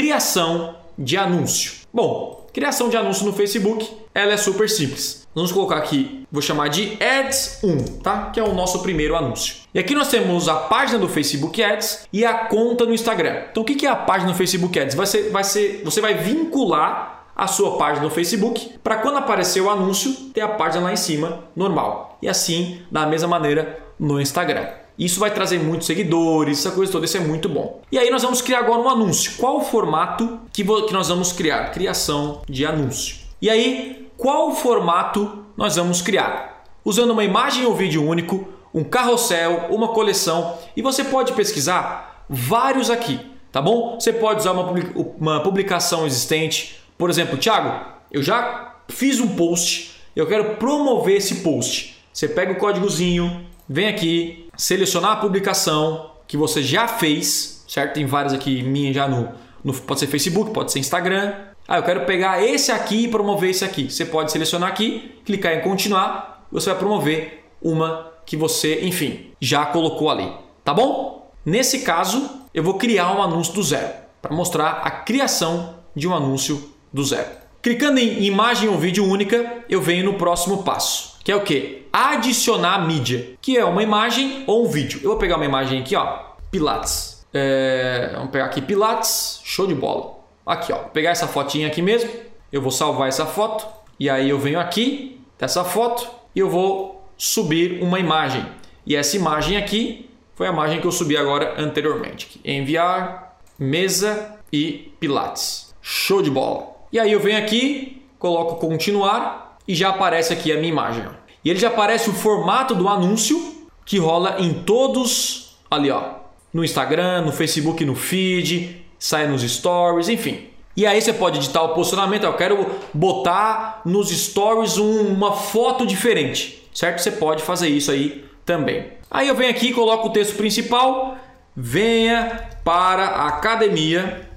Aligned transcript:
criação 0.00 0.76
de 0.96 1.14
anúncio. 1.18 1.72
Bom, 1.92 2.46
criação 2.54 2.88
de 2.88 2.96
anúncio 2.96 3.26
no 3.26 3.34
Facebook, 3.34 3.86
ela 4.14 4.32
é 4.32 4.36
super 4.38 4.66
simples. 4.66 5.28
Vamos 5.34 5.52
colocar 5.52 5.76
aqui, 5.76 6.26
vou 6.32 6.40
chamar 6.40 6.68
de 6.68 6.96
Ads 6.98 7.60
1, 7.62 7.98
tá? 7.98 8.30
Que 8.30 8.40
é 8.40 8.42
o 8.42 8.54
nosso 8.54 8.80
primeiro 8.80 9.14
anúncio. 9.14 9.56
E 9.74 9.78
aqui 9.78 9.94
nós 9.94 10.08
temos 10.08 10.48
a 10.48 10.54
página 10.54 10.98
do 10.98 11.06
Facebook 11.06 11.62
Ads 11.62 12.08
e 12.10 12.24
a 12.24 12.46
conta 12.46 12.86
no 12.86 12.94
Instagram. 12.94 13.42
Então 13.50 13.62
o 13.62 13.66
que 13.66 13.84
é 13.84 13.90
a 13.90 13.94
página 13.94 14.32
do 14.32 14.38
Facebook 14.38 14.80
Ads? 14.80 14.94
Vai 14.94 15.06
ser, 15.06 15.28
vai 15.28 15.44
ser, 15.44 15.82
você 15.84 16.00
vai 16.00 16.14
vincular 16.14 17.26
a 17.36 17.46
sua 17.46 17.76
página 17.76 18.02
no 18.02 18.10
Facebook 18.10 18.78
para 18.82 18.96
quando 18.96 19.18
aparecer 19.18 19.60
o 19.60 19.68
anúncio 19.68 20.12
ter 20.32 20.40
a 20.40 20.48
página 20.48 20.84
lá 20.84 20.92
em 20.94 20.96
cima 20.96 21.44
normal. 21.54 22.16
E 22.22 22.28
assim, 22.28 22.80
da 22.90 23.04
mesma 23.04 23.28
maneira 23.28 23.78
no 23.98 24.18
Instagram. 24.18 24.66
Isso 25.00 25.18
vai 25.18 25.32
trazer 25.32 25.58
muitos 25.58 25.86
seguidores, 25.86 26.58
essa 26.58 26.72
coisa 26.72 26.92
toda, 26.92 27.06
isso 27.06 27.16
é 27.16 27.20
muito 27.20 27.48
bom. 27.48 27.80
E 27.90 27.98
aí 27.98 28.10
nós 28.10 28.22
vamos 28.22 28.42
criar 28.42 28.58
agora 28.58 28.80
um 28.80 28.88
anúncio. 28.90 29.32
Qual 29.38 29.56
o 29.56 29.62
formato 29.62 30.38
que, 30.52 30.62
que 30.62 30.92
nós 30.92 31.08
vamos 31.08 31.32
criar? 31.32 31.70
Criação 31.70 32.42
de 32.46 32.66
anúncio. 32.66 33.16
E 33.40 33.48
aí, 33.48 34.10
qual 34.18 34.54
formato 34.54 35.42
nós 35.56 35.76
vamos 35.76 36.02
criar? 36.02 36.66
Usando 36.84 37.12
uma 37.12 37.24
imagem 37.24 37.64
ou 37.64 37.74
vídeo 37.74 38.06
único, 38.06 38.46
um 38.74 38.84
carrossel, 38.84 39.68
uma 39.70 39.88
coleção 39.88 40.58
e 40.76 40.82
você 40.82 41.02
pode 41.02 41.32
pesquisar 41.32 42.26
vários 42.28 42.90
aqui, 42.90 43.18
tá 43.50 43.62
bom? 43.62 43.98
Você 43.98 44.12
pode 44.12 44.40
usar 44.40 44.52
uma 44.52 45.40
publicação 45.40 46.06
existente. 46.06 46.78
Por 46.98 47.08
exemplo, 47.08 47.38
Thiago, 47.38 47.86
eu 48.12 48.22
já 48.22 48.74
fiz 48.86 49.18
um 49.18 49.28
post, 49.28 49.92
eu 50.14 50.26
quero 50.26 50.56
promover 50.56 51.16
esse 51.16 51.36
post. 51.36 51.96
Você 52.12 52.28
pega 52.28 52.52
o 52.52 52.56
códigozinho, 52.56 53.48
vem 53.70 53.86
aqui, 53.86 54.48
selecionar 54.56 55.12
a 55.12 55.16
publicação 55.16 56.10
que 56.26 56.36
você 56.36 56.60
já 56.60 56.88
fez, 56.88 57.64
certo? 57.68 57.94
Tem 57.94 58.04
várias 58.04 58.34
aqui 58.34 58.64
minhas 58.64 58.96
já 58.96 59.06
no, 59.06 59.28
no 59.62 59.72
pode 59.72 60.00
ser 60.00 60.08
Facebook, 60.08 60.52
pode 60.52 60.72
ser 60.72 60.80
Instagram. 60.80 61.32
Ah, 61.68 61.76
eu 61.78 61.84
quero 61.84 62.04
pegar 62.04 62.42
esse 62.42 62.72
aqui 62.72 63.04
e 63.04 63.08
promover 63.08 63.50
esse 63.50 63.64
aqui. 63.64 63.88
Você 63.88 64.04
pode 64.04 64.32
selecionar 64.32 64.68
aqui, 64.68 65.20
clicar 65.24 65.54
em 65.54 65.60
continuar, 65.60 66.44
você 66.50 66.70
vai 66.70 66.78
promover 66.80 67.44
uma 67.62 68.10
que 68.26 68.36
você, 68.36 68.80
enfim, 68.84 69.30
já 69.40 69.64
colocou 69.66 70.10
ali, 70.10 70.32
tá 70.64 70.74
bom? 70.74 71.30
Nesse 71.46 71.80
caso, 71.80 72.28
eu 72.52 72.64
vou 72.64 72.74
criar 72.74 73.16
um 73.16 73.22
anúncio 73.22 73.54
do 73.54 73.62
zero 73.62 73.92
para 74.20 74.34
mostrar 74.34 74.80
a 74.82 74.90
criação 74.90 75.76
de 75.94 76.08
um 76.08 76.14
anúncio 76.14 76.72
do 76.92 77.04
zero. 77.04 77.28
Clicando 77.62 78.00
em 78.00 78.24
imagem 78.24 78.68
ou 78.68 78.76
vídeo 78.76 79.04
única, 79.04 79.64
eu 79.68 79.80
venho 79.80 80.04
no 80.04 80.14
próximo 80.14 80.64
passo 80.64 81.09
que 81.22 81.30
é 81.30 81.36
o 81.36 81.42
que? 81.42 81.86
Adicionar 81.92 82.86
mídia, 82.86 83.36
que 83.40 83.56
é 83.56 83.64
uma 83.64 83.82
imagem 83.82 84.44
ou 84.46 84.66
um 84.66 84.68
vídeo. 84.68 85.00
Eu 85.02 85.10
vou 85.10 85.18
pegar 85.18 85.36
uma 85.36 85.44
imagem 85.44 85.80
aqui, 85.80 85.94
ó, 85.94 86.18
Pilates. 86.50 87.26
É, 87.32 88.10
vamos 88.14 88.30
pegar 88.30 88.46
aqui 88.46 88.60
Pilates, 88.60 89.40
show 89.44 89.66
de 89.66 89.74
bola. 89.74 90.18
Aqui, 90.44 90.72
ó, 90.72 90.78
vou 90.78 90.88
pegar 90.88 91.10
essa 91.10 91.28
fotinha 91.28 91.66
aqui 91.66 91.82
mesmo. 91.82 92.10
Eu 92.52 92.62
vou 92.62 92.70
salvar 92.70 93.08
essa 93.08 93.26
foto 93.26 93.66
e 93.98 94.08
aí 94.08 94.30
eu 94.30 94.38
venho 94.38 94.58
aqui 94.58 95.20
dessa 95.38 95.62
foto 95.64 96.08
e 96.34 96.40
eu 96.40 96.48
vou 96.48 97.04
subir 97.16 97.82
uma 97.82 97.98
imagem. 97.98 98.44
E 98.86 98.96
essa 98.96 99.16
imagem 99.16 99.56
aqui 99.56 100.10
foi 100.34 100.48
a 100.48 100.50
imagem 100.50 100.80
que 100.80 100.86
eu 100.86 100.92
subi 100.92 101.16
agora 101.16 101.60
anteriormente. 101.60 102.40
Enviar, 102.44 103.38
mesa 103.58 104.38
e 104.52 104.92
Pilates. 104.98 105.74
Show 105.82 106.22
de 106.22 106.30
bola. 106.30 106.70
E 106.90 106.98
aí 106.98 107.12
eu 107.12 107.20
venho 107.20 107.38
aqui, 107.38 108.02
coloco 108.18 108.56
continuar 108.56 109.49
e 109.70 109.74
já 109.76 109.90
aparece 109.90 110.32
aqui 110.32 110.50
a 110.50 110.56
minha 110.56 110.68
imagem. 110.68 111.04
E 111.44 111.48
ele 111.48 111.60
já 111.60 111.68
aparece 111.68 112.10
o 112.10 112.12
formato 112.12 112.74
do 112.74 112.88
anúncio 112.88 113.68
que 113.84 113.98
rola 113.98 114.34
em 114.40 114.52
todos 114.52 115.56
ali, 115.70 115.92
ó, 115.92 116.14
no 116.52 116.64
Instagram, 116.64 117.22
no 117.22 117.30
Facebook, 117.30 117.84
no 117.84 117.94
feed, 117.94 118.84
sai 118.98 119.28
nos 119.28 119.42
stories, 119.42 120.08
enfim. 120.08 120.48
E 120.76 120.84
aí 120.84 121.00
você 121.00 121.12
pode 121.12 121.38
editar 121.38 121.62
o 121.62 121.68
posicionamento. 121.68 122.24
Eu 122.24 122.32
quero 122.32 122.66
botar 122.92 123.80
nos 123.84 124.10
stories 124.10 124.76
um, 124.76 125.06
uma 125.06 125.34
foto 125.34 125.86
diferente, 125.86 126.68
certo? 126.74 126.98
Você 127.00 127.12
pode 127.12 127.40
fazer 127.40 127.68
isso 127.68 127.92
aí 127.92 128.24
também. 128.44 128.94
Aí 129.08 129.28
eu 129.28 129.36
venho 129.36 129.52
aqui 129.52 129.72
coloco 129.72 130.08
o 130.08 130.12
texto 130.12 130.36
principal. 130.36 131.16
Venha 131.54 132.48
para 132.64 133.04
a 133.04 133.28
academia, 133.28 134.28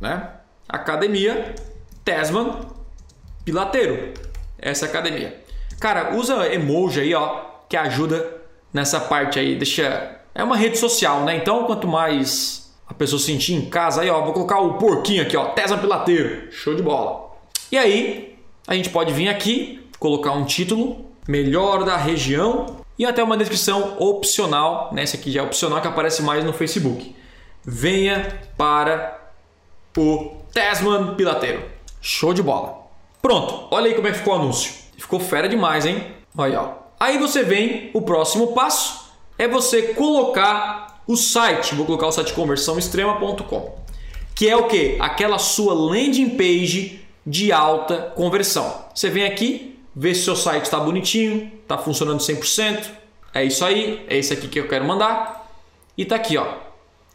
né? 0.00 0.30
Academia 0.68 1.54
Tesman 2.04 2.56
Pilateiro 3.44 4.29
essa 4.60 4.86
academia. 4.86 5.42
Cara, 5.78 6.14
usa 6.14 6.52
emoji 6.52 7.00
aí, 7.00 7.14
ó, 7.14 7.40
que 7.68 7.76
ajuda 7.76 8.40
nessa 8.72 9.00
parte 9.00 9.38
aí. 9.38 9.56
Deixa. 9.56 10.18
É 10.34 10.44
uma 10.44 10.56
rede 10.56 10.78
social, 10.78 11.24
né? 11.24 11.36
Então, 11.36 11.64
quanto 11.64 11.88
mais 11.88 12.72
a 12.86 12.94
pessoa 12.94 13.20
sentir 13.20 13.54
em 13.54 13.68
casa, 13.68 14.02
aí, 14.02 14.10
ó, 14.10 14.22
vou 14.22 14.32
colocar 14.32 14.60
o 14.60 14.74
porquinho 14.74 15.22
aqui, 15.22 15.36
ó, 15.36 15.46
Tesla 15.46 15.78
Pilateiro. 15.78 16.52
Show 16.52 16.74
de 16.74 16.82
bola. 16.82 17.30
E 17.70 17.78
aí, 17.78 18.38
a 18.66 18.74
gente 18.74 18.90
pode 18.90 19.12
vir 19.12 19.28
aqui, 19.28 19.84
colocar 19.98 20.32
um 20.32 20.44
título, 20.44 21.06
melhor 21.26 21.84
da 21.84 21.96
região 21.96 22.80
e 22.98 23.06
até 23.06 23.22
uma 23.22 23.36
descrição 23.36 23.96
opcional, 23.98 24.90
né? 24.92 25.04
Esse 25.04 25.16
aqui 25.16 25.30
já 25.30 25.40
é 25.40 25.42
opcional 25.42 25.80
que 25.80 25.88
aparece 25.88 26.22
mais 26.22 26.44
no 26.44 26.52
Facebook. 26.52 27.14
Venha 27.64 28.40
para 28.56 29.18
o 29.96 30.36
Tesman 30.52 31.14
Pilateiro. 31.14 31.62
Show 32.00 32.34
de 32.34 32.42
bola. 32.42 32.79
Pronto, 33.22 33.68
olha 33.70 33.86
aí 33.86 33.94
como 33.94 34.08
é 34.08 34.12
que 34.12 34.18
ficou 34.18 34.34
o 34.34 34.36
anúncio. 34.36 34.72
Ficou 34.96 35.20
fera 35.20 35.48
demais, 35.48 35.84
hein? 35.84 36.06
Olha, 36.36 36.62
ó. 36.62 36.72
Aí 36.98 37.18
você 37.18 37.42
vem, 37.42 37.90
o 37.94 38.02
próximo 38.02 38.48
passo 38.48 39.10
é 39.38 39.48
você 39.48 39.94
colocar 39.94 41.02
o 41.06 41.16
site. 41.16 41.74
Vou 41.74 41.86
colocar 41.86 42.06
o 42.06 42.12
site 42.12 42.32
conversãoextrema.com, 42.32 43.78
que 44.34 44.48
é 44.48 44.56
o 44.56 44.68
que? 44.68 44.96
Aquela 45.00 45.38
sua 45.38 45.74
landing 45.74 46.30
page 46.30 47.00
de 47.26 47.52
alta 47.52 48.12
conversão. 48.14 48.84
Você 48.94 49.10
vem 49.10 49.24
aqui, 49.24 49.78
vê 49.94 50.14
se 50.14 50.22
o 50.22 50.24
seu 50.24 50.36
site 50.36 50.64
está 50.64 50.78
bonitinho, 50.78 51.50
está 51.62 51.76
funcionando 51.78 52.20
100%. 52.20 52.86
É 53.32 53.44
isso 53.44 53.64
aí, 53.64 54.04
é 54.08 54.16
esse 54.16 54.32
aqui 54.32 54.48
que 54.48 54.58
eu 54.58 54.68
quero 54.68 54.84
mandar. 54.84 55.48
E 55.96 56.04
tá 56.04 56.16
aqui, 56.16 56.36
ó. 56.36 56.46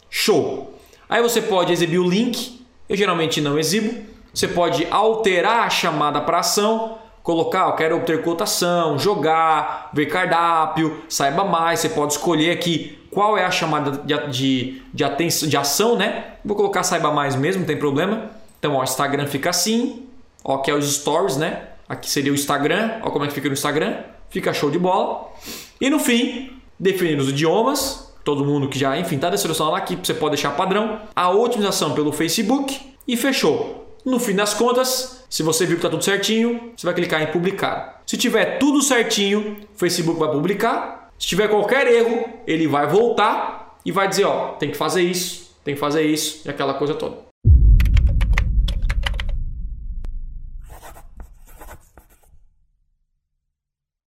Show. 0.08 0.74
Aí 1.08 1.22
você 1.22 1.42
pode 1.42 1.72
exibir 1.72 1.98
o 1.98 2.08
link. 2.08 2.64
Eu 2.88 2.96
geralmente 2.96 3.40
não 3.40 3.58
exibo 3.58 4.15
você 4.36 4.46
pode 4.46 4.86
alterar 4.90 5.60
a 5.60 5.70
chamada 5.70 6.20
para 6.20 6.40
ação, 6.40 6.98
colocar, 7.22 7.68
eu 7.68 7.72
quero 7.72 7.96
obter 7.96 8.22
cotação, 8.22 8.98
jogar, 8.98 9.88
ver 9.94 10.04
cardápio, 10.04 11.04
saiba 11.08 11.42
mais. 11.42 11.80
Você 11.80 11.88
pode 11.88 12.12
escolher 12.12 12.50
aqui 12.50 12.98
qual 13.10 13.38
é 13.38 13.46
a 13.46 13.50
chamada 13.50 13.92
de, 13.92 14.30
de, 14.30 14.82
de, 14.92 15.04
atenção, 15.04 15.48
de 15.48 15.56
ação, 15.56 15.96
né? 15.96 16.34
Vou 16.44 16.54
colocar 16.54 16.82
saiba 16.82 17.10
mais 17.10 17.34
mesmo, 17.34 17.60
não 17.60 17.66
tem 17.66 17.78
problema. 17.78 18.30
Então, 18.58 18.76
o 18.76 18.84
Instagram 18.84 19.26
fica 19.26 19.48
assim, 19.48 20.06
ó, 20.44 20.58
que 20.58 20.70
é 20.70 20.74
os 20.74 20.96
stories, 20.96 21.38
né? 21.38 21.68
Aqui 21.88 22.10
seria 22.10 22.30
o 22.30 22.34
Instagram, 22.34 23.00
ó 23.02 23.08
como 23.08 23.24
é 23.24 23.28
que 23.28 23.32
fica 23.32 23.48
no 23.48 23.54
Instagram, 23.54 24.00
fica 24.28 24.52
show 24.52 24.70
de 24.70 24.78
bola. 24.78 25.30
E 25.80 25.88
no 25.88 25.98
fim, 25.98 26.60
definir 26.78 27.18
os 27.18 27.30
idiomas, 27.30 28.14
todo 28.22 28.44
mundo 28.44 28.68
que 28.68 28.78
já, 28.78 28.98
enfim, 28.98 29.14
está 29.14 29.34
selecionado 29.34 29.76
aqui, 29.76 29.96
você 29.96 30.12
pode 30.12 30.32
deixar 30.32 30.50
padrão. 30.50 31.00
A 31.16 31.30
otimização 31.30 31.94
pelo 31.94 32.12
Facebook 32.12 32.78
e 33.08 33.16
fechou. 33.16 33.85
No 34.06 34.20
fim 34.20 34.36
das 34.36 34.54
contas, 34.54 35.26
se 35.28 35.42
você 35.42 35.66
viu 35.66 35.74
que 35.74 35.80
está 35.80 35.90
tudo 35.90 36.04
certinho, 36.04 36.72
você 36.76 36.86
vai 36.86 36.94
clicar 36.94 37.20
em 37.22 37.26
publicar. 37.26 38.02
Se 38.06 38.16
tiver 38.16 38.56
tudo 38.56 38.80
certinho, 38.80 39.56
o 39.74 39.76
Facebook 39.76 40.16
vai 40.16 40.30
publicar. 40.30 41.10
Se 41.18 41.26
tiver 41.26 41.48
qualquer 41.48 41.88
erro, 41.88 42.24
ele 42.46 42.68
vai 42.68 42.86
voltar 42.86 43.76
e 43.84 43.90
vai 43.90 44.06
dizer, 44.06 44.22
ó, 44.22 44.52
tem 44.52 44.70
que 44.70 44.76
fazer 44.76 45.02
isso, 45.02 45.50
tem 45.64 45.74
que 45.74 45.80
fazer 45.80 46.04
isso 46.04 46.46
e 46.46 46.48
aquela 46.48 46.74
coisa 46.74 46.94
toda. 46.94 47.16